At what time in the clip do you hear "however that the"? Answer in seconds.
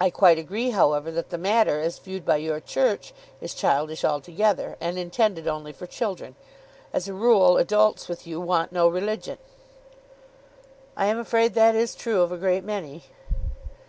0.70-1.36